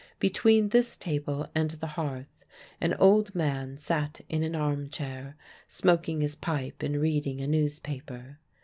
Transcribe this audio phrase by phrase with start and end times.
[0.19, 2.43] Between this table and the hearth
[2.81, 5.35] an old man sat in an arm chair,
[5.67, 8.39] smoking his pipe and reading a newspaper.